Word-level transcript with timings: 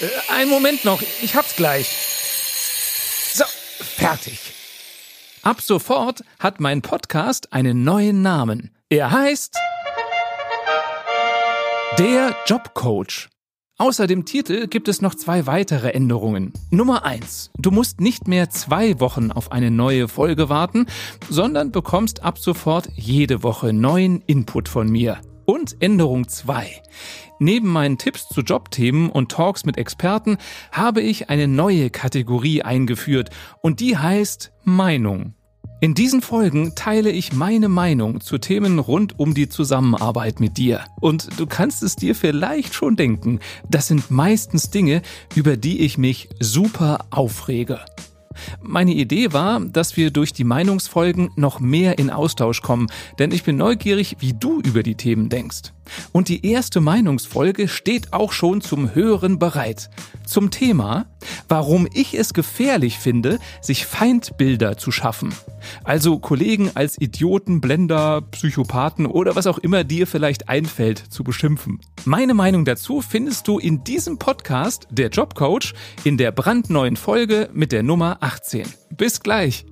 Äh, 0.00 0.32
einen 0.32 0.50
Moment 0.50 0.84
noch, 0.84 1.02
ich 1.22 1.34
hab's 1.34 1.56
gleich. 1.56 1.88
So, 3.32 3.44
fertig. 3.80 4.38
Ab 5.42 5.60
sofort 5.60 6.22
hat 6.38 6.60
mein 6.60 6.82
Podcast 6.82 7.52
einen 7.52 7.84
neuen 7.84 8.20
Namen. 8.20 8.74
Er 8.88 9.10
heißt 9.10 9.56
Der 11.98 12.36
Jobcoach. 12.46 13.28
Außer 13.78 14.06
dem 14.06 14.24
Titel 14.24 14.68
gibt 14.68 14.88
es 14.88 15.02
noch 15.02 15.14
zwei 15.14 15.46
weitere 15.46 15.90
Änderungen. 15.90 16.52
Nummer 16.70 17.04
eins: 17.04 17.50
Du 17.58 17.70
musst 17.70 18.00
nicht 18.00 18.26
mehr 18.26 18.48
zwei 18.48 19.00
Wochen 19.00 19.30
auf 19.30 19.52
eine 19.52 19.70
neue 19.70 20.08
Folge 20.08 20.48
warten, 20.48 20.86
sondern 21.28 21.72
bekommst 21.72 22.22
ab 22.22 22.38
sofort 22.38 22.88
jede 22.94 23.42
Woche 23.42 23.72
neuen 23.74 24.22
Input 24.22 24.68
von 24.68 24.88
mir. 24.88 25.20
Und 25.46 25.80
Änderung 25.80 26.28
zwei: 26.28 26.82
Neben 27.38 27.68
meinen 27.68 27.98
Tipps 27.98 28.28
zu 28.28 28.42
Jobthemen 28.42 29.08
und 29.08 29.30
Talks 29.32 29.64
mit 29.64 29.78
Experten 29.78 30.36
habe 30.72 31.00
ich 31.00 31.30
eine 31.30 31.48
neue 31.48 31.90
Kategorie 31.90 32.62
eingeführt 32.62 33.30
und 33.62 33.80
die 33.80 33.96
heißt 33.96 34.52
Meinung. 34.64 35.34
In 35.78 35.92
diesen 35.92 36.22
Folgen 36.22 36.74
teile 36.74 37.10
ich 37.10 37.34
meine 37.34 37.68
Meinung 37.68 38.22
zu 38.22 38.38
Themen 38.38 38.78
rund 38.78 39.18
um 39.18 39.34
die 39.34 39.50
Zusammenarbeit 39.50 40.40
mit 40.40 40.56
dir. 40.56 40.84
Und 41.00 41.38
du 41.38 41.46
kannst 41.46 41.82
es 41.82 41.96
dir 41.96 42.14
vielleicht 42.14 42.72
schon 42.72 42.96
denken, 42.96 43.40
das 43.68 43.88
sind 43.88 44.10
meistens 44.10 44.70
Dinge, 44.70 45.02
über 45.34 45.58
die 45.58 45.80
ich 45.80 45.98
mich 45.98 46.30
super 46.40 47.04
aufrege. 47.10 47.80
Meine 48.60 48.92
Idee 48.92 49.32
war, 49.32 49.60
dass 49.60 49.96
wir 49.96 50.10
durch 50.10 50.32
die 50.32 50.44
Meinungsfolgen 50.44 51.30
noch 51.36 51.60
mehr 51.60 51.98
in 51.98 52.10
Austausch 52.10 52.62
kommen, 52.62 52.88
denn 53.18 53.32
ich 53.32 53.44
bin 53.44 53.56
neugierig, 53.56 54.16
wie 54.20 54.32
du 54.32 54.60
über 54.60 54.82
die 54.82 54.94
Themen 54.94 55.28
denkst. 55.28 55.72
Und 56.12 56.28
die 56.28 56.46
erste 56.46 56.80
Meinungsfolge 56.80 57.68
steht 57.68 58.12
auch 58.12 58.32
schon 58.32 58.60
zum 58.60 58.94
Hören 58.94 59.38
bereit. 59.38 59.90
Zum 60.26 60.50
Thema, 60.50 61.06
warum 61.48 61.88
ich 61.92 62.14
es 62.14 62.34
gefährlich 62.34 62.98
finde, 62.98 63.38
sich 63.60 63.86
Feindbilder 63.86 64.76
zu 64.76 64.90
schaffen. 64.90 65.34
Also 65.84 66.18
Kollegen 66.18 66.70
als 66.74 67.00
Idioten, 67.00 67.60
Blender, 67.60 68.22
Psychopathen 68.30 69.06
oder 69.06 69.36
was 69.36 69.46
auch 69.46 69.58
immer 69.58 69.84
dir 69.84 70.06
vielleicht 70.06 70.48
einfällt 70.48 70.98
zu 70.98 71.24
beschimpfen. 71.24 71.80
Meine 72.04 72.34
Meinung 72.34 72.64
dazu 72.64 73.02
findest 73.02 73.48
du 73.48 73.58
in 73.58 73.84
diesem 73.84 74.18
Podcast, 74.18 74.86
der 74.90 75.08
Jobcoach, 75.08 75.74
in 76.04 76.16
der 76.16 76.32
brandneuen 76.32 76.96
Folge 76.96 77.50
mit 77.52 77.72
der 77.72 77.82
Nummer 77.82 78.18
18. 78.20 78.66
Bis 78.90 79.20
gleich! 79.20 79.66